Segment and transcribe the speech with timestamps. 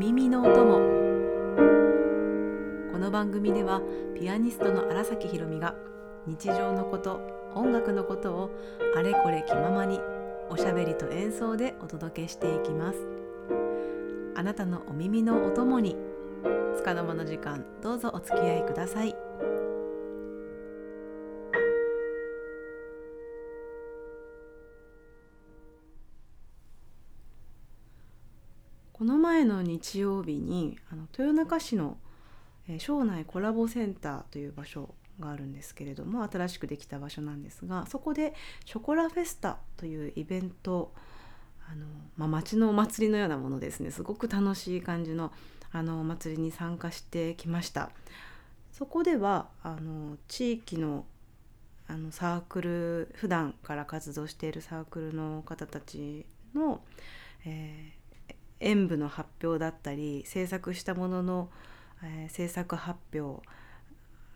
[0.00, 0.78] 耳のお供。
[2.90, 3.82] この番組では
[4.18, 5.74] ピアニストの荒崎ひろみが
[6.26, 7.20] 日常のこと
[7.54, 8.50] 音楽のことを
[8.96, 10.00] あれこれ気ままに
[10.48, 12.98] おしゃべりと演奏でお届けしていきます。
[14.36, 15.98] あなたのお耳のお供に
[16.78, 19.14] 束の間の時間どうぞお付き合いください。
[29.90, 31.96] 日曜日にあの豊中市の、
[32.68, 40.92] え、庄内コラボセンターという場所があるんですけれども新しくできた場所なんですがそこでショコラフェスタというイベント
[41.68, 43.90] あの、まあ、町のお祭りのようなものですね。
[43.90, 45.32] すごく楽しい感じの
[45.72, 47.90] あのお祭りに参加してきました。
[48.72, 51.04] そこではあの地域の
[51.86, 56.80] あのサークル普段から活動しているサークルの方たちの、
[57.44, 57.99] えー
[58.60, 61.48] 演舞の発表だったり制作したものの、
[62.02, 63.42] えー、制作発表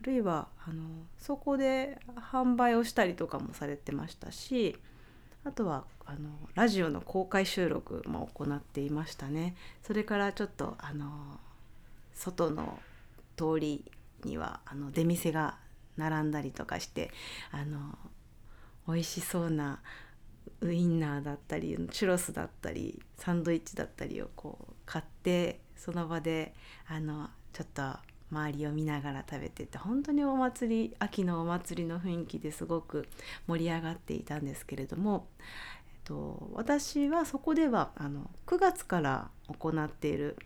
[0.02, 0.82] あるいはあの
[1.18, 1.98] そこで
[2.30, 4.76] 販売をしたりとかもされてましたし
[5.44, 9.54] あとはあのラジオの公開収録も行っていましたね。
[9.82, 11.38] それからちょっとあの
[12.14, 12.78] 外の
[13.36, 13.84] 通り
[14.24, 15.56] にはあの出店が
[15.96, 17.10] 並んだりとかして
[17.50, 17.98] あの
[18.86, 19.80] 美味しそうな
[20.60, 26.54] ウインナーだったりチュロスだったりサンドイッチだったりをこう買ってその場で
[26.88, 27.82] あのちょっと
[28.30, 33.06] 周りを見ながら食べてて本当にお祭り秋のお祭りの雰囲気ですごく
[33.46, 40.36] 盛り上がっていたんですけれども、えっと、私はそこではあの9月から行っている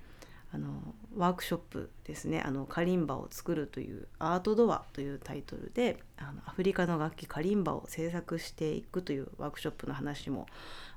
[0.52, 2.42] あのワークショップですね。
[2.45, 10.47] あのカリンバを作るというアートドアというタイトルであのアフリカの楽器カリンバを制作していくというワークショップの話も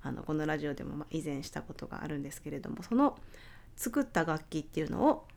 [0.02, 3.18] あのこのラジオでも以前したことがあるんですけれどもその
[3.76, 5.28] 作った楽器っていうのを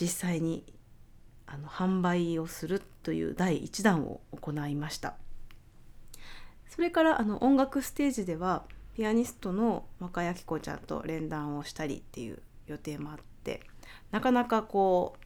[0.00, 0.64] 実際に
[1.46, 5.14] あの販売をするという第1弾を行いました。
[6.68, 13.37] それからあの音楽ステージではピアニストの若井明子ちゃんと連弾をしたりっていう予定もあって
[14.10, 15.24] なかなかこう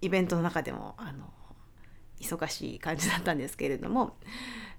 [0.00, 1.32] イベントの中でもあの
[2.20, 4.16] 忙しい感じだったんですけれども、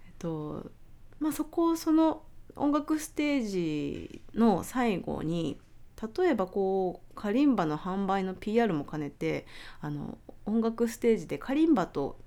[0.08, 0.72] えっと
[1.20, 2.24] まあ、そこをその
[2.56, 5.60] 音楽ステージの最後に
[6.18, 9.46] 例えばこうカリンバの販売の PR も兼ねて
[9.82, 12.18] あの音楽ステージでカリンバと、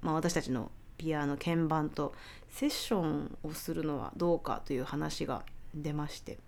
[0.00, 2.14] まあ、私たちのピアノ鍵盤と
[2.48, 5.44] セッションをするのはどうかという話が
[5.74, 6.38] 出まして。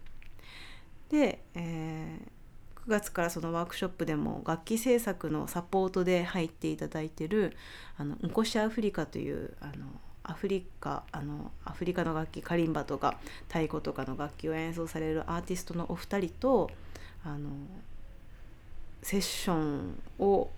[1.08, 2.30] で、えー、
[2.86, 7.56] 9月からそのワークショップでも楽器制作のサポートで入っていただいてる
[7.98, 9.72] あのンコシアフリカというあの
[10.22, 16.70] アフリカあのアフリカの楽器カリンバとか太鼓とかの楽器を演奏されるアーティストのお二人と
[17.24, 17.50] あの
[19.02, 20.50] セッションを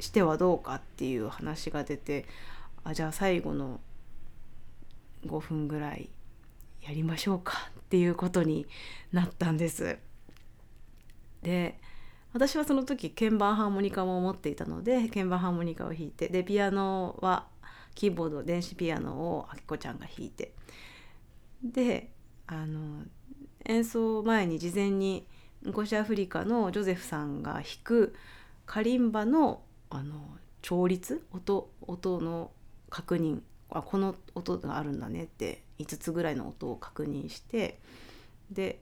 [0.00, 2.26] してはどうかっていう話が出て
[2.82, 3.80] あじゃあ最後の
[5.26, 6.10] 5分ぐらい
[6.82, 8.66] やりましょうかっていうことに
[9.12, 9.98] なったんです。
[11.42, 11.80] で
[12.32, 17.46] 私はその時鍵盤ハーモニカも持っていたので鍵盤ハーモニカを弾いてでピアノは
[17.94, 20.52] キーボード電子ピアノをあきこちゃんが弾いて
[21.62, 22.10] で
[22.46, 23.04] あの
[23.66, 25.26] 演奏前に事前に
[25.70, 28.14] ゴシアフリカのジョゼフさんが弾く
[28.66, 30.14] カリンバのあの
[30.62, 32.50] 調律音音の
[32.88, 37.78] 確認あこの音があるんだねって5つぐらいの音を確認して
[38.50, 38.80] で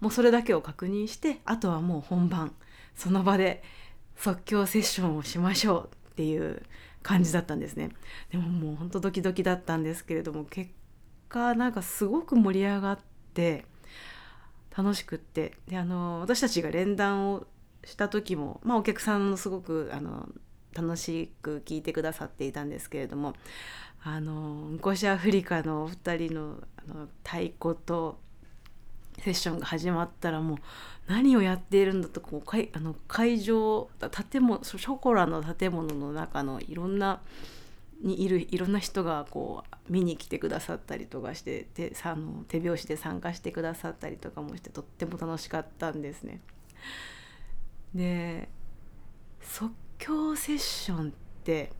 [0.00, 2.54] もうそれだけを確認してあとはもう本番
[2.94, 3.62] その場で
[4.16, 6.62] 即興セッションをしましょうっていう
[7.02, 7.90] 感じだったんですね。
[8.30, 10.70] でももうほんとドキドキだったんですけれども結
[11.28, 12.98] 果なんかすごく盛り上がっ
[13.34, 13.66] て
[14.76, 15.54] 楽しくって。
[15.68, 17.46] であの私たちが連弾を
[17.84, 20.28] した時も、まあ、お客さんもすごくあの
[20.74, 23.34] 楽しく聞いてくださっていたんですけれども
[24.02, 28.18] あのシアフリカのお二人のあの太鼓と
[29.18, 30.58] セッションが始まったらもう
[31.06, 33.88] 何をやっているんだとこう会あの会場
[34.30, 37.20] 建物ショコラの建物の中のいろんな
[38.02, 46.40] にいるいろんな人がこう見に来てくださったりとかして手あの手拍子で参加してくださったりとかもしてとっても楽しかったんですね。
[47.94, 48.48] で
[49.40, 51.12] 即興セッションっ
[51.44, 51.70] て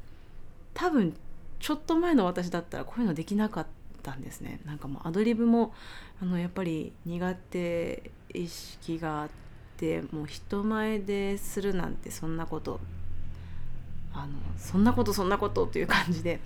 [0.73, 1.15] 多分
[1.59, 3.67] ちょっと前の私だったらこういうのできなかっ
[4.05, 4.61] たんですね。
[4.65, 5.73] なんかもうアドリブも
[6.23, 9.29] あのやっぱり苦手意識があっ
[9.79, 12.79] てもう人前でするなんてそんなこと
[14.13, 16.41] あのそんなことそんなことっていう感じで。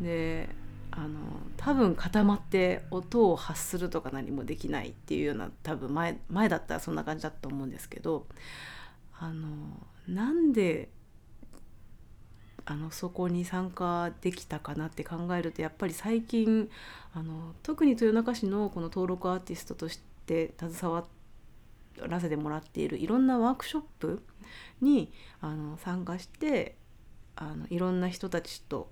[0.00, 0.48] で
[0.90, 1.18] あの
[1.58, 8.26] 多分固まって音を発するとか何もできないっていうような多分前前だったらそんな感じだと思うんですけど
[9.18, 9.48] あの
[10.08, 10.88] なんで
[12.66, 16.68] あのそこに参加できたかなって考えるとやっぱり最近
[17.14, 21.06] あの特に豊中市のこの登録アーティストとして携わ
[21.98, 24.22] らせてもらっているいろんなワークショップ
[24.80, 26.74] にあの参加して
[27.36, 28.90] あのいろんな人たちと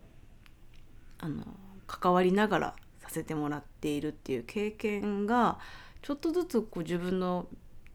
[1.18, 1.44] あの
[1.88, 5.58] 関わりながらさせてもらっているっていう経験が
[6.00, 7.46] ちょっとずつこう自分の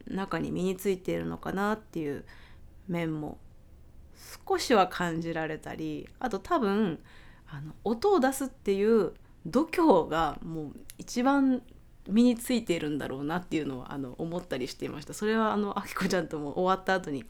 [0.06, 2.24] 中に身についているのかなっていう
[2.88, 3.38] 面も
[4.48, 7.00] 少しは感じられたりあと多分
[7.48, 9.14] あの音を出すっていう
[9.46, 11.62] 度胸がもう一番
[12.08, 15.14] 身についているんだろうなっていうのはあの思ったりしていました。
[15.14, 17.24] それはあのあきこちゃんとも終わった後に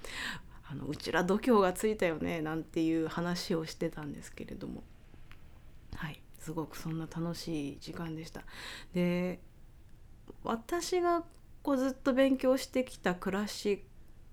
[0.71, 4.83] あのうちら度胸がついたよねなんていう話をしてたんですけれども。
[5.95, 6.21] はい。
[6.39, 8.43] すごくそんな楽しい時間でした。
[8.95, 9.41] で
[10.43, 11.25] 私が
[11.63, 13.81] こうずっと勉強してきたクラシッ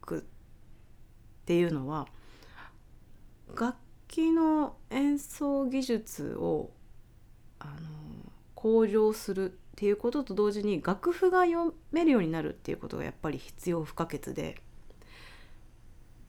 [0.02, 0.22] クっ
[1.46, 2.08] ていうのは
[3.56, 3.76] 楽
[4.08, 6.72] 器の演奏技術を
[7.60, 7.72] あの
[8.56, 14.62] 向上するっていうことと同時に楽譜が読めるようになるっていうことがやっぱり必要不可欠で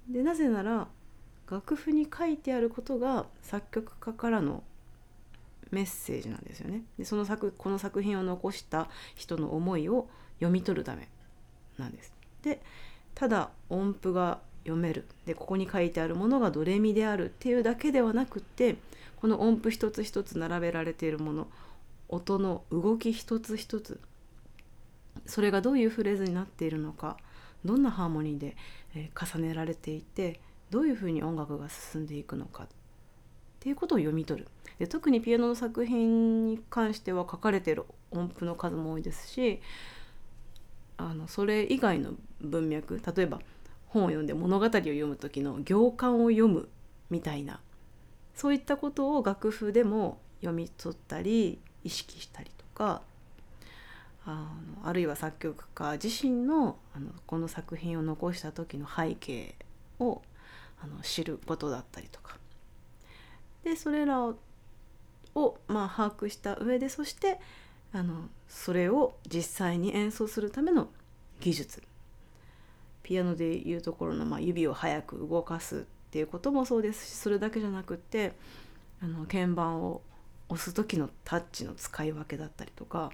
[0.08, 0.88] でなぜなら
[1.50, 4.62] 楽譜に書いてあることが作曲家からの
[5.70, 6.82] メッセージなんですよね。
[6.98, 11.08] でその作この作品を残した人の思いを読み取るため
[11.78, 12.12] なんです。
[12.42, 12.62] で
[13.14, 15.04] ただ音符が読める。
[15.26, 18.76] でここに書いてあるものがドレミであるっていうだけではなくって
[19.16, 21.48] この音符一つ一つ並べられているもの
[22.08, 24.00] 音の動き一つ一つ
[25.26, 27.16] それがどういうフレーズになっているのか
[27.64, 28.56] どんなハーモニーで、
[28.94, 32.66] え重ねられていてどういうふうに音楽が進んでいくのかっ
[33.60, 34.48] ていうことを読み取る。
[34.78, 39.60] で特にピアノの作品に関しては書かれてる音符の数も多いですし
[40.96, 43.40] あのそれ以外の文脈例えば
[43.88, 46.68] 本を読んで物語を読む時の行間を読む
[47.10, 47.60] みたいな
[48.34, 53.02] そういったことを楽譜でも読み取ったり意識したりとか
[54.24, 54.46] あ
[54.82, 59.54] のあるいは作曲家自身のあのこの作品を残した時の背景
[59.98, 60.20] を
[60.82, 62.36] あの知ることだったりとか。
[63.64, 64.22] でそれら
[65.34, 67.38] をまあ、把握した上でそして
[67.92, 70.88] あのそれを実際に演奏するための
[71.40, 71.82] 技術。
[73.08, 78.34] ピアノでいうところの、まあ、指を速く動かすっていうこともそうですしそれだけじゃなくって
[79.02, 80.02] あの鍵盤を
[80.50, 83.10] 押す時のタッチの使い分けだったりとか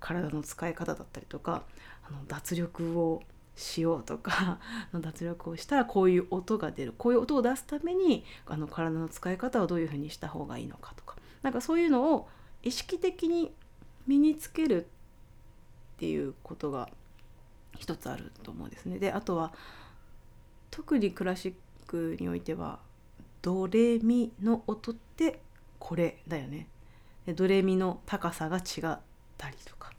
[0.00, 1.64] 体の使い方だったりとか
[2.08, 3.22] あの脱力を
[3.56, 4.58] しようとか
[4.98, 6.94] 脱力をしたらこういう音が出る。
[6.96, 11.16] こういう音を出すためにあの体の使い方をどういうふうにした方がいいのかとか。
[11.42, 12.28] なんかそういうのを
[12.62, 13.52] 意識的に
[14.06, 16.88] 身につけるっていうことが
[17.78, 18.98] 一つあると思うんですね。
[18.98, 19.52] であとは
[20.70, 21.54] 特にクラシッ
[21.86, 22.80] クにおいては
[23.42, 25.40] ドレミの音って
[25.78, 26.68] これだよね。
[27.26, 28.60] でドレミの高さが違
[28.94, 28.98] っ
[29.36, 29.92] たりとか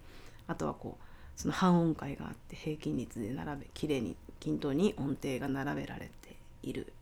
[0.47, 6.93] あとはこうその半音階があって平均率で並べきれいに均等に音程が並べられている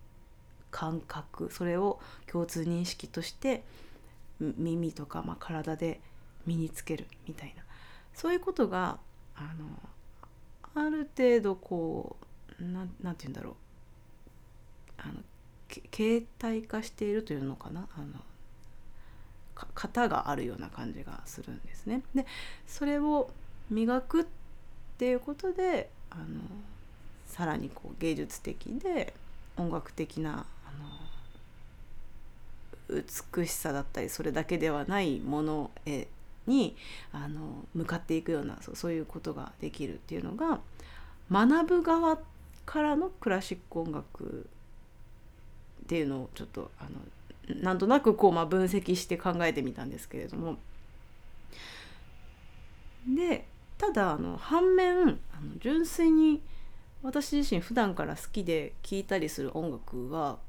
[0.71, 1.99] 感覚それを
[2.29, 3.63] 共通認識として
[4.39, 6.01] 耳とか、まあ、体で
[6.45, 7.63] 身につけるみたいな
[8.13, 8.99] そういうことが
[9.35, 9.65] あの
[10.75, 12.17] ある程度こ
[12.59, 13.53] うなんなんて言うんだろう
[14.97, 15.13] あの
[15.91, 18.07] 形態化しているというのかなあの
[19.73, 22.03] 型があるような感じがするんですね。
[22.13, 22.25] で
[22.67, 23.31] それを
[23.69, 24.25] 磨くっ
[24.97, 26.23] ていうことであの
[27.25, 29.13] さらにこう芸術的で
[29.57, 30.71] 音楽的なあ
[32.91, 36.07] の美しさだったりそれだけではないものへ
[36.47, 36.75] に
[37.11, 40.59] あの向かっていくようなそうそういうことができるっていうのが
[41.31, 42.19] 学ぶ側
[42.65, 44.47] からのクラシック音楽
[45.83, 50.57] っていうのをちょっとあのなんとなくこう、まあ、分析して考えてみたんですけれども。
[53.07, 53.45] で
[53.77, 55.17] ただあの反面あの
[55.59, 56.41] 純粋に
[57.03, 60.39] 私自身普段から好きで聴いたりする音楽は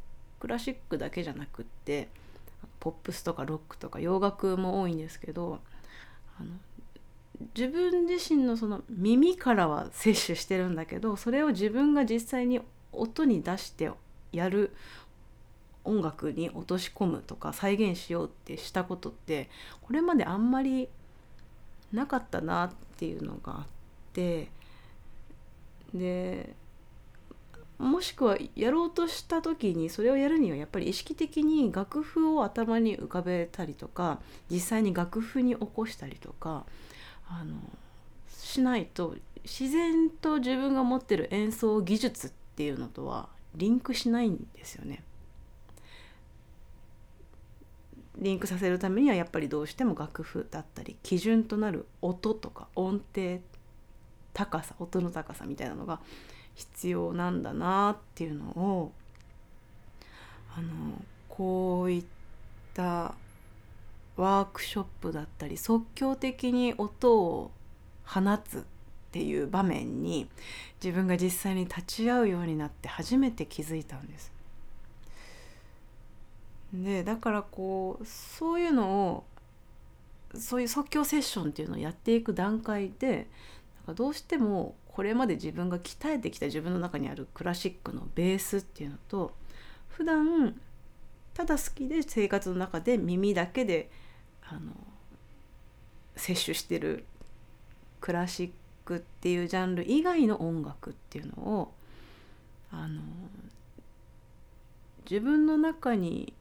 [0.40, 2.08] クラシックだけじゃなくって
[2.80, 5.60] ポップスとかロックとか洋楽も多いんですけど
[6.40, 6.50] あの
[7.54, 12.60] 自分自身のその耳からは摂取してるんだけどそれを自分が実際に
[12.92, 13.90] 音に出して
[14.32, 14.74] やる
[15.84, 19.48] 音楽に落とし込むとか再現しようってしたことって
[19.82, 20.88] これまであんまり
[21.92, 23.66] なかったなっていうのがあっ
[24.12, 24.48] て
[25.94, 26.54] で
[27.78, 36.64] もしくはやろうとした時にそれをやるにはやっぱり意識的に楽譜を頭に浮かべたりとか実際に楽譜に起こしたりとか
[37.28, 37.56] あの
[38.30, 39.14] しないと
[39.44, 45.02] 自然と自分が持ってる演奏技術っていうのとはリンクしないんですよね。
[48.18, 53.40] リンクさせるためにはやっぱりどうしても楽譜だったり基準となる音とか音程
[54.32, 56.00] 高さ音の高さみたいなのが
[56.56, 58.92] 必要なんだなっていうのを
[60.56, 62.04] あのこういっ
[62.74, 63.14] た
[64.16, 67.50] ワークショップだったり即興的に音を
[68.04, 68.62] 放つっ
[69.12, 70.28] ていう場面に
[70.82, 74.32] 自分が実際に立ち会うようになって初めて気づいたんです。
[76.72, 79.24] でだからこうそういうのを
[80.34, 83.26] そういう即興セッションっていうのをやっていく段階で
[83.86, 89.32] かどうしてもこれまで自分が鍛えてきた自分の中にあるクラシックのベースっていうのと
[89.88, 90.58] 普段
[91.34, 93.90] ただ好きで生活の中で耳だけで
[94.48, 94.72] あの
[96.16, 97.04] 摂取してる
[98.00, 98.50] クラシッ
[98.84, 101.72] クっていうジャンル以外の音楽っていうのを
[102.70, 103.02] あの
[105.08, 106.32] 自分の中に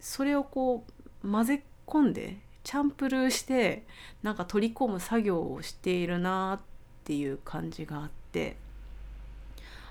[0.00, 0.84] それをこ
[1.22, 3.86] う混ぜ込んでチャンプルーして
[4.22, 6.69] なんか取り込む作業をしているなっ
[7.10, 8.54] っていう感じがあって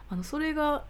[0.09, 0.85] あのそれが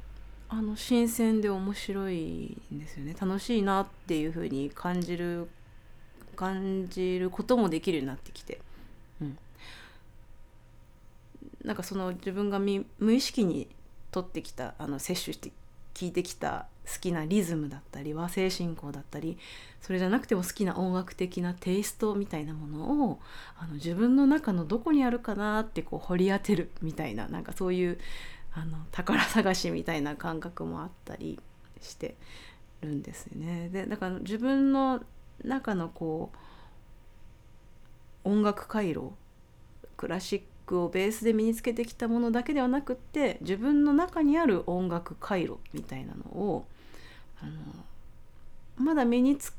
[0.48, 3.16] あの新鮮で面白いんですよね。
[3.20, 5.50] 楽しいなっていう風に感じる
[6.36, 8.62] 感じることもできるようになってきて、
[9.20, 9.38] うん、
[11.64, 13.68] なんかその自分が無意識に
[14.12, 15.52] 取ってきたあの摂取して
[15.96, 19.38] 聞いてきた好きなリズムだったり和製進行だったり
[19.82, 23.20] それじゃなくても好きな音楽的なテイストみたいなものを
[23.58, 28.00] あの自分の中のどこにあるかなってこう掘り当てるみたいななんかそういう
[28.54, 31.40] あの宝探しみたいな感覚もあったり
[31.80, 32.16] して
[32.82, 33.70] るんですよね。
[33.70, 35.02] でだから自分の
[35.44, 36.32] 中のこ
[38.26, 39.12] う音楽回路
[39.96, 46.66] クラシックをベースで身につけてきたものだけではなくって自分の中にある音楽回路みたいなのを
[47.42, 47.52] あの
[48.78, 49.54] まだ身につ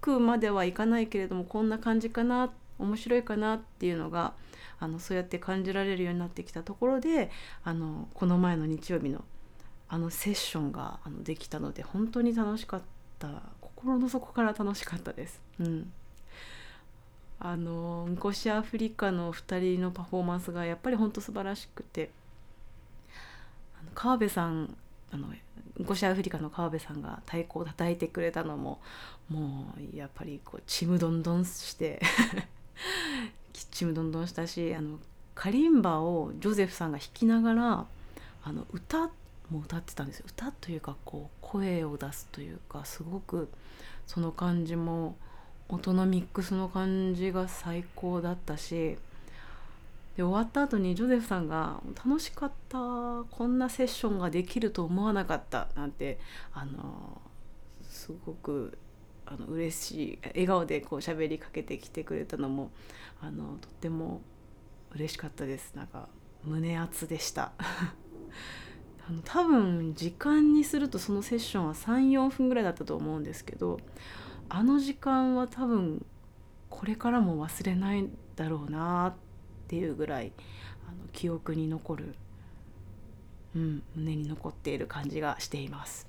[0.00, 4.34] くまではいかないけれどもこんな感じかな面白いかなっていうのが
[4.78, 7.30] あのそうやって感じられるようになってきたところで
[7.64, 9.24] あのこの前の日曜日の
[9.88, 12.82] あのセッションがあのできたので本当に楽しかっ
[13.18, 15.40] た心の底から楽しかったです。
[15.60, 15.92] うん
[17.38, 22.10] あのシアフリカの2人のパフォーマンスがやっぱり本当素晴らしくて
[23.94, 24.74] 川辺さん
[25.12, 25.28] あの
[25.84, 28.80] ゴシアフリカの川辺さんが太鼓を叩いてくれたのも
[29.28, 32.00] もうやっぱりこうちむどんどんして
[33.70, 34.98] ちむどんどんしたしあの
[35.34, 37.86] カリンバをジョゼフさんが弾きながら
[38.42, 39.10] あの歌
[39.50, 40.26] も歌ってたんですよ。
[40.28, 43.48] 歌というかこう声を出すというかすごく
[44.06, 45.16] その感じも
[45.68, 48.98] 音のミックスの感じが最高だったし
[50.16, 52.78] で終わった後にジョゼフさんが「楽しかった
[53.30, 56.18] こんなセッションができると思わなかった」なんて
[56.54, 57.20] あの
[57.82, 58.78] すごく
[59.26, 62.70] あの嬉しい笑顔でこう喋りかけてきてくれたのも
[63.20, 64.22] あのとっても
[64.94, 65.74] 嬉しかったです。
[65.74, 66.08] なんか
[66.44, 67.52] 胸熱でした。
[69.08, 73.78] あの多分時間にするとそのセッションは34分ぐらいだったと思うんですけど
[74.48, 76.04] あの時間は多分
[76.70, 79.25] これからも忘れないだろうなって
[79.66, 80.32] っていうぐらい
[80.88, 82.14] あの記憶に残る、
[83.56, 86.06] うん、胸に残っている感じがしています。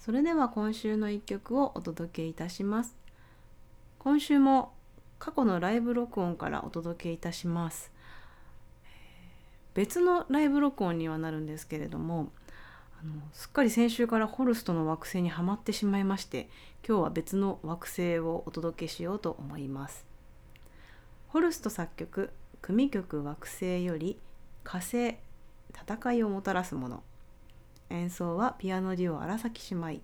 [0.00, 2.96] それでは今週の一曲をお届けいたします。
[4.00, 4.72] 今週も
[5.20, 7.92] 過去のライブ録音からお届けいたします。
[9.74, 12.32] 別のライブ録音にはなるんですけれども
[13.02, 16.48] あのすっかり先週からホルストの惑星にはまってしまいまして
[16.86, 20.04] 今日は別の惑星をお届けしようと思います。
[21.28, 24.18] ホルスト作曲組曲惑星より
[24.64, 25.16] 火星
[25.72, 27.02] 戦いをもたらすもの。
[27.88, 30.00] 演奏はピアノデュオ荒崎姉妹。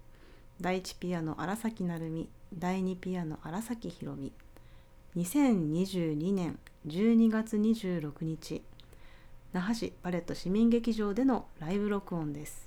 [0.61, 2.29] 第1ピアノ荒崎成美。
[2.55, 4.33] 第2ピアノ荒崎宏美。
[5.17, 8.63] 2022年12月26日。
[9.57, 12.66] 那覇市パレット市民劇場でのライブ録音です。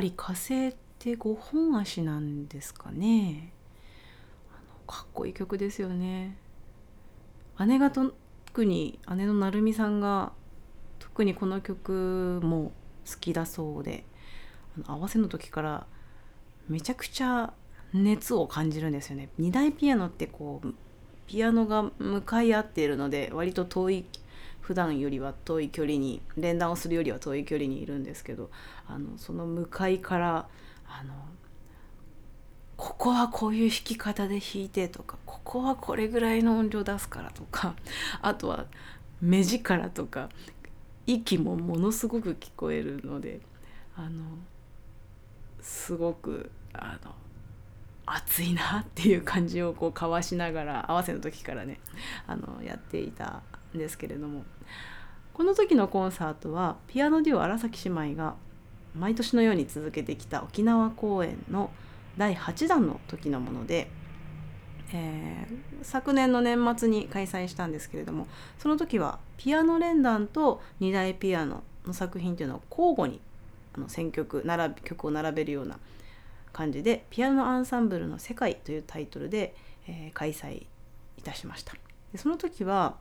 [0.00, 3.52] やっぱり火星って5本足なんですかね。
[4.86, 6.38] かっこいい曲ですよね。
[7.58, 10.32] 姉が特に姉の成美さんが
[10.98, 12.72] 特にこの曲も
[13.06, 14.04] 好きだそうで
[14.86, 15.86] あの合わせの時から
[16.66, 17.52] めちゃくちゃ
[17.92, 19.28] 熱を感じるんですよね。
[19.38, 20.74] 2台ピアノってこう
[21.26, 24.06] ピアノが向かい合っているので割と遠い
[24.70, 28.50] 普段よりは遠い距離に連弾をするよりは遠い距離にいるんですけど
[28.86, 30.46] あのその向かいから
[30.86, 31.12] あの
[32.76, 37.74] ここはこういう弾き方で弾いてとかここはこれぐらいの音量出すからとか
[38.22, 38.66] あとは
[39.20, 40.28] 目力とか
[41.04, 43.40] 息もものすごく聞こえるので
[43.96, 44.22] あの
[45.60, 47.12] すごくあの
[48.06, 51.80] 熱いなっていう感じをこう交わしながら合わせの時からね
[52.28, 53.42] あのやっていた
[53.74, 54.44] ですけれども
[55.32, 58.34] この時のコンサートはピアノデュオ荒崎姉妹が
[58.94, 61.70] 毎年のように続けてきた沖縄公演の
[62.18, 63.88] 第8弾の時のもので、
[64.92, 68.26] えー、昨年の年末に開催したんですけれども
[68.58, 73.20] その時はピアノ連弾と2台ピアノの作品というのを交互に
[73.74, 75.78] あの選曲並曲を並べるような
[76.52, 79.54] 感じで「ピアノアンサンブルの世界」というタイトルで、
[79.86, 80.66] えー、開催
[81.16, 81.74] いたしました。
[82.12, 82.96] でその時は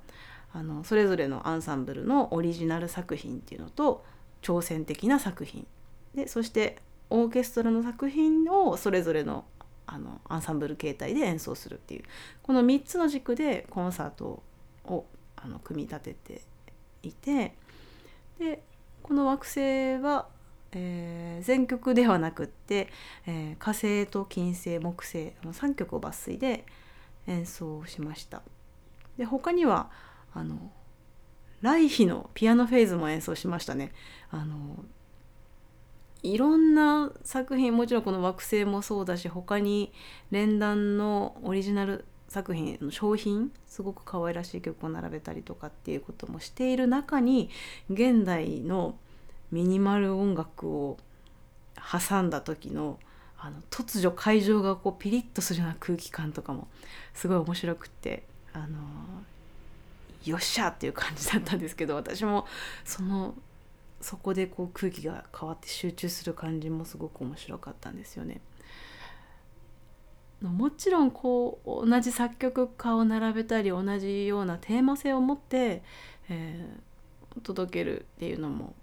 [0.51, 4.03] あのそれぞれのアンサンブルのオリジナル作品っていうのと
[4.41, 5.67] 挑戦的な作品。
[6.15, 9.45] でそしてオーケストラの作品をそれぞれの
[9.85, 12.03] あのアンサンブル形態で演奏するっていう。
[12.43, 14.43] この3つの軸でコンサート
[14.85, 16.41] をあの組み立てて
[17.03, 17.55] いて。
[18.39, 18.63] で
[19.03, 19.59] この惑星
[19.97, 20.27] は、
[20.71, 22.89] えー、全曲ではなくって、
[23.25, 26.65] えー、火星と金星木星の3曲を抜粋で
[27.27, 28.41] 演奏しました。
[29.17, 29.89] で他には
[30.33, 30.71] あの
[31.61, 33.91] 来妃のピアノフェーズも演奏しましたね。
[34.31, 34.83] あの
[36.21, 39.93] いろんな作品もちろんこの惑星もそうだし他に
[40.31, 47.49] 連弾のオリジナル作品の商品すごく可愛らしい曲を並べたりとかっていうこともしている中に
[47.89, 48.97] 現代の
[49.51, 50.97] ミニマル音楽を
[52.09, 52.99] 挟んだ時の
[53.41, 56.67] あの突如会場がこうピリッとするような空気感とかも
[57.13, 58.77] すごい面白くってあの
[60.25, 62.45] よっしゃっていう感じだったんですけど私も
[62.83, 63.35] その
[64.01, 68.41] そこでこう空気が変わって集中する感じもすごく面白かったんですよね。
[70.41, 75.83] もちろんこう同じ作曲家を並べたり同じようなテーマ性を持って、
[76.29, 78.73] えー、届けるっていうのも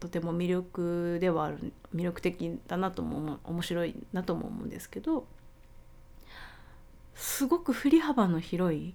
[0.00, 5.26] とても魅力ではある魅力的だなとも面白いなとも思うんですけど
[7.14, 8.94] すごく振り幅の広い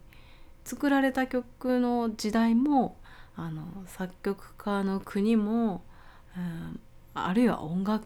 [0.67, 2.97] 作られた曲の時代も
[3.37, 5.81] あの作曲家の国も、
[6.35, 6.79] うん、
[7.13, 8.05] あるいは音楽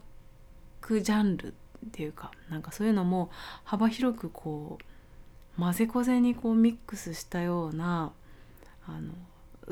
[0.88, 1.52] ジャンルっ
[1.90, 3.30] ていうかなんかそういうのも
[3.64, 4.78] 幅広くこ
[5.58, 8.12] う混ぜこぜにこうミックスしたような
[8.86, 9.12] あの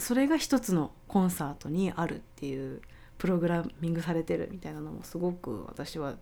[0.01, 2.83] それが一つのコンサートにあるっていう
[3.19, 6.17] プログラミングされてるみたいなのもすごく私は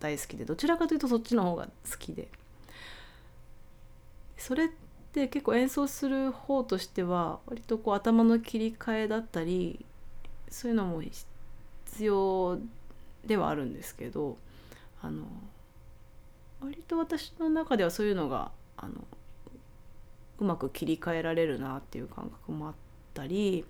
[0.00, 2.28] 大好きでどちらかというとそっちの方が好きで。
[4.36, 4.87] それって
[5.18, 9.84] で結構演奏する方としては割とこう頭の切り替えだったり
[10.48, 11.26] そういうのも必
[12.04, 12.58] 要
[13.24, 14.36] ではあるんですけど
[15.02, 15.24] あの
[16.60, 18.94] 割と私の中ではそういうのがあの
[20.38, 22.74] うまく切り替えられるなっていう感覚もあっ
[23.14, 23.64] たり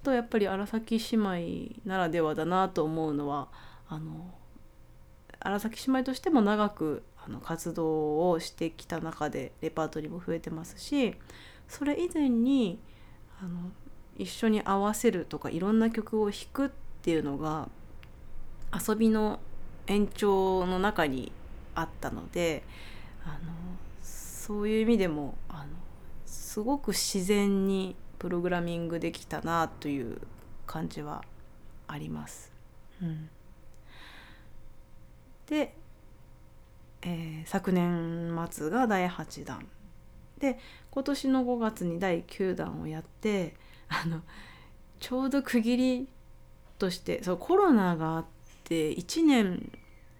[0.00, 3.48] あとはやっぱり荒崎姉妹ならではだなと思うのは
[3.88, 4.32] あの
[5.40, 11.14] 荒崎姉妹としても長くあの活動をしてきた中でレパートリーも増えてますし
[11.68, 12.78] それ以前に
[13.40, 13.70] あの
[14.16, 16.70] 一緒に合わせるとかいろんな曲を弾くっ
[17.02, 17.68] ていうのが
[18.72, 19.40] 遊びの
[19.86, 21.32] 延長の中に
[21.74, 22.62] あったので
[23.24, 23.52] あの
[24.02, 25.66] そういう意味でもあの
[26.26, 30.20] すごく自然にプログラミングできたなという
[30.66, 31.24] 感じは
[31.88, 32.52] あります。
[33.02, 33.28] うん、
[35.46, 35.74] で
[37.02, 39.66] えー、昨年末が第8弾。
[40.38, 40.58] で
[40.90, 43.54] 今年の5月に第9弾をやって
[43.88, 44.22] あの
[44.98, 46.08] ちょうど区切り
[46.78, 48.24] としてそうコロナがあっ
[48.64, 49.70] て1年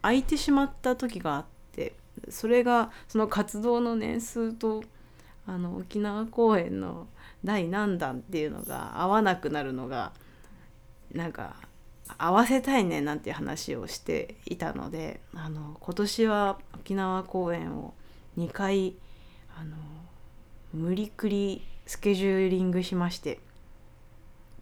[0.01, 1.95] 空いてしまった時があって
[2.29, 4.85] それがその活動の年数と
[5.47, 7.09] あの沖縄公演の
[7.45, 10.13] 第何弾っていうのが合わなくなるのが
[11.13, 11.57] なんか
[12.19, 17.95] 合わせたいねなんて話をしていたのであの今年は沖縄公演を
[18.39, 18.95] 2回
[19.57, 19.77] あの
[20.73, 23.41] 無理くりスケジューリングしまして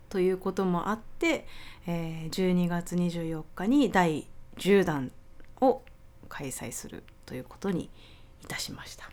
[0.08, 1.46] ということもあって、
[1.86, 4.26] えー、12月24日に第
[4.56, 5.12] 10弾
[5.60, 5.82] を
[6.28, 7.90] 開催するということに
[8.42, 9.10] いたしました。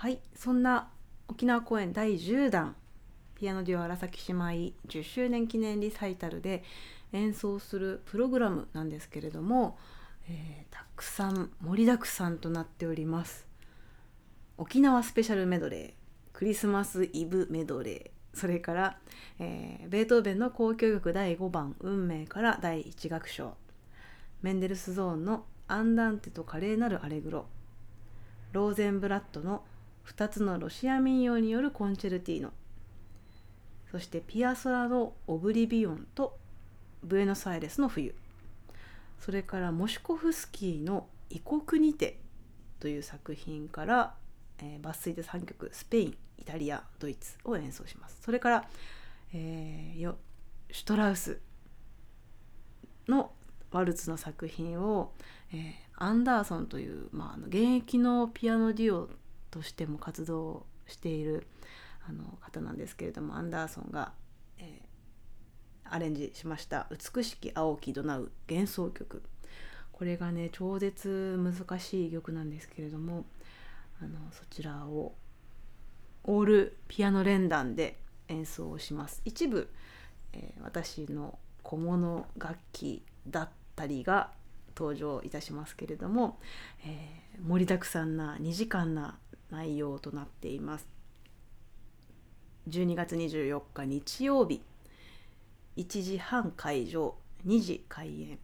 [0.00, 0.88] はい、そんな
[1.28, 2.74] 沖縄公演第10弾
[3.34, 6.64] ピアノデュオ荒崎姉妹10周年記念リサイタルで
[7.12, 9.76] 演奏するプログラムなんですけれども、
[10.26, 13.46] えーたくさん盛りだくさんとなっております。
[14.56, 15.92] 沖縄スペシャルメドレー
[16.32, 18.98] クリスマスイブメドレーそれから、
[19.38, 23.54] えーベートーベンの交響曲第5番「運命」から第1楽章
[24.40, 27.46] メンデルスゾーンの「アンダンテと華麗なるアレグロ」
[28.52, 29.62] ローゼンブラッドの
[30.16, 32.52] 2つのロシア民謡によるコンチェルティーノ
[33.90, 36.38] そしてピアソラの「オブリビオン」と
[37.02, 38.14] 「ブエノスアイレスの冬」
[39.18, 42.20] それからモシコフスキーの「異国にて」
[42.80, 44.16] という作品から、
[44.58, 48.20] えー抜粋で3曲スペインイタリアドイツを演奏します。
[48.22, 48.68] それから、
[49.32, 50.16] えーよ
[50.70, 51.40] シュトラウス
[53.08, 53.32] の
[53.70, 55.12] ワルツの作品を、
[55.52, 59.10] えーアンダーソンという、まあ、あの現役のピアノデュオ
[59.50, 61.46] としても活動している
[62.08, 64.12] あの方なんですけれどもアンダーソンが、
[64.58, 64.90] えー
[65.92, 66.86] アレンジしました
[67.16, 69.24] 「美しき青き怒鳴う幻想曲」
[69.90, 73.26] これがね超絶難しい曲なんですけれども
[74.00, 75.16] あのそちらを
[76.22, 79.20] オールピアノ連弾で演奏をします。
[79.24, 79.68] 一部、
[80.32, 84.30] えー私の小物楽器だったりが
[84.76, 86.38] 登場いたしますけれども、
[86.86, 89.18] えー盛りだくさんな2時間な
[89.50, 90.86] 内容となっています。
[92.68, 94.62] 12月24日日曜日
[95.76, 97.14] 1時半会場
[97.46, 98.38] 2時開演。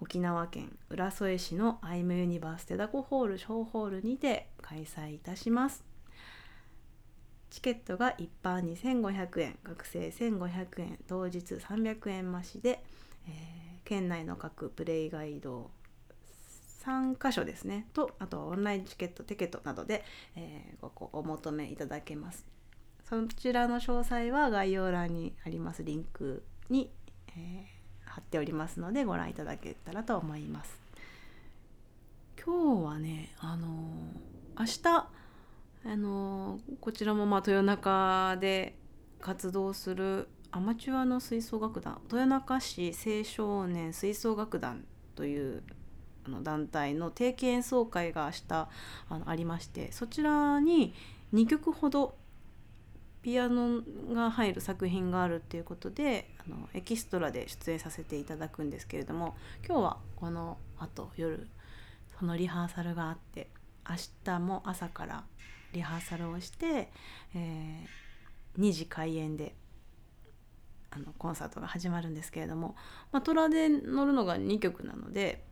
[0.00, 5.84] 沖縄県浦添市のアイムユニバーステダコホール小ホールにて開催いたします。
[7.50, 12.82] チケットが一般2500円学生1500円当日300円増しで、
[13.28, 15.70] えー県内の各プレイガイド
[16.84, 17.86] 3箇所ですね。
[17.92, 20.04] とあとはオンラインチケットテケットなどで、
[20.36, 22.44] えーごごお求めいただけます。
[23.08, 26.90] そちらの詳細は概要欄にありますリンクに、
[27.36, 27.74] えー
[28.06, 30.78] 貼っておりますのでご覧いただけたらと思います。
[32.44, 35.08] 今日はねあのー明日
[35.86, 38.76] あのーこちらもまあ豊中で
[39.20, 44.84] 活動するアマチュアの吹奏楽団豊中市青少年吹奏楽団
[45.16, 45.62] という
[46.26, 48.68] あの団体の定期演奏会が明日
[49.08, 50.94] あのありましてそちらに
[51.32, 52.16] 2曲ほど
[53.22, 53.82] ピアノ
[54.12, 59.34] が入る作品があるっていうことであのエキストラで出演させていただくんですけれども
[59.66, 61.48] 今日はこのあと夜
[62.18, 63.48] そのリハーサルがあって
[63.88, 65.24] 明日も朝から
[65.72, 66.90] リハーサルをして、
[67.34, 68.04] えー
[68.58, 69.54] 2時開演で
[70.90, 72.76] あのコンサートが始まるんですけれども、
[73.10, 75.44] まあ、トラで乗るのが2曲なので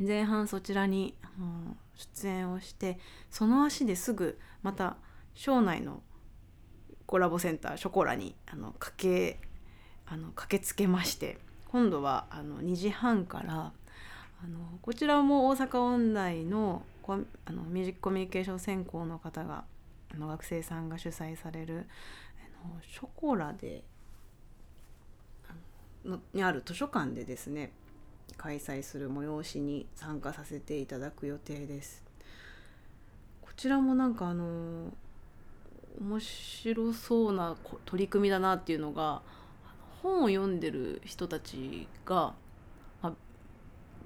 [0.00, 2.98] 前半そちらに、うん出演をして
[3.30, 4.96] その足ですぐまた
[5.34, 6.02] 省内の
[7.06, 9.40] コラボセンターショコラにあの駆け
[10.06, 13.72] あの駆けつけまして今度はあの2時半から
[14.42, 19.64] あのこちらも大阪音大のコあのミュージックコミュニケーション専攻の方が
[20.14, 21.86] あの学生さんが主催される
[22.64, 23.84] あのショコラで
[26.04, 27.72] のにある図書館でですね
[28.36, 32.02] 開催する催しに参加させていただく予定です。
[33.40, 34.92] こちらもなんかあの
[36.00, 39.22] 面白そうな取り組みだなっていうのが
[40.02, 42.34] 本を読んでる人たちが、
[43.02, 43.12] まあ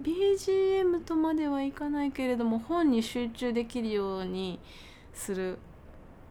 [0.02, 4.60] BGM とまではいかないけれども本に集中できるように
[5.14, 5.58] する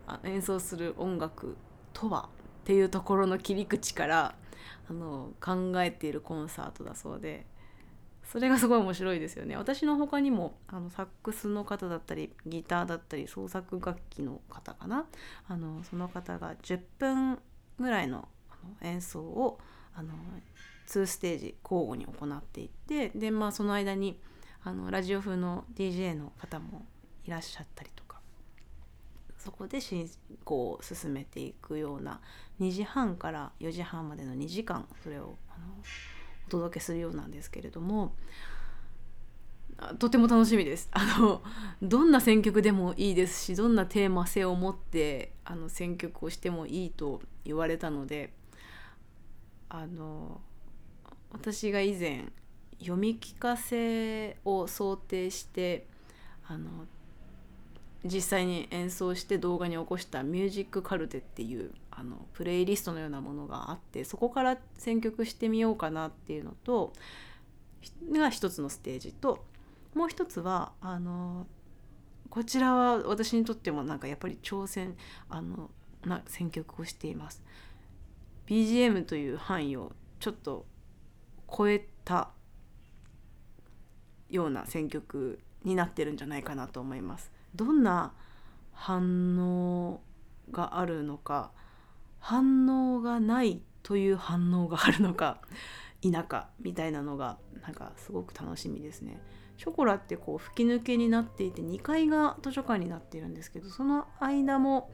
[0.05, 1.57] あ演奏する音楽
[1.93, 2.29] とは
[2.63, 4.35] っていうところの切り口から
[4.89, 7.45] あの考えているコンサートだそうで
[8.35, 9.55] それがすごい面白いですよね。
[9.55, 15.05] 私の他にもあのサックスの方だったりギターだったり創作楽器の方かな。
[15.47, 17.39] あのその方が10分
[17.79, 18.27] ぐらいの
[18.81, 19.57] 演奏を
[19.93, 20.09] あの
[20.85, 24.19] 2ステージ交互に行っていってでまあその間に
[24.65, 26.85] あのラジオ風の DJ の方も
[27.23, 28.19] いらっしゃったりとか
[29.37, 30.09] そこで進
[30.43, 32.19] 行を進めていくような
[32.59, 35.73] 2時半から4時半までの2時間それをあの
[36.47, 38.13] お届けするようなんですけれども
[39.99, 40.87] とても楽しみです。
[40.91, 41.41] あの
[41.81, 48.31] どんな選曲でもいいですしどんなテーマ性を持ってあの選曲をしてもいいと言われたので
[49.67, 50.39] あの
[51.31, 52.25] 私が以前
[52.79, 55.87] 読み聞かせを想定して
[56.47, 56.69] あの
[58.05, 66.93] 実際に演奏して動画に起こしたミュージックカルテっていうあのプレイリストのようなものがあってそこから選曲してみようかなっていうのと
[68.11, 69.45] が一つのステージと
[69.93, 71.47] もう一つはあの
[72.29, 74.97] こちらは私にとってもなんかやっぱり挑戦
[75.29, 75.71] あの
[76.05, 77.43] な選曲をしています。
[78.47, 80.65] BGM という範囲をちょっと
[81.49, 82.29] 超えた
[84.29, 87.31] ような選曲になってるんじゃないかなと思います。
[87.55, 88.13] どんな
[88.73, 90.01] 反応
[90.51, 91.51] があるのか
[92.25, 95.41] 反応がないという反応があるのか
[96.01, 99.21] 否かみたいなのがなんかすごく楽しみですね。
[99.57, 104.89] ショコラってこう吹き抜けになっていて2階が図書館になっているんですけどその間も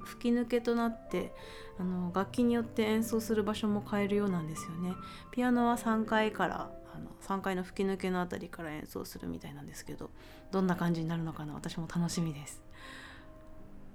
[0.00, 1.32] 吹き抜けとなって
[1.78, 4.96] あの楽器によって演奏する場所も変えるようなんですよね。
[5.30, 10.10] ピアノは3階からあの3階の吹き抜けの辺りから演奏するみたいなんですけど
[10.50, 12.60] どんな感じになるのかな私も楽しみです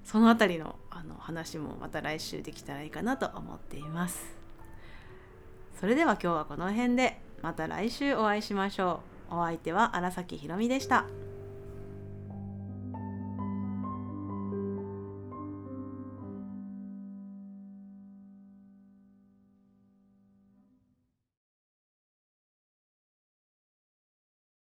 [0.04, 4.36] その辺りのあの話もまた来週できたらいいかなと思っています
[5.80, 11.06] それでは今日はこの辺でまた来週お会いしましょうお相手は荒崎ひろみでした。